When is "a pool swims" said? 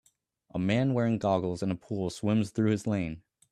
1.69-2.49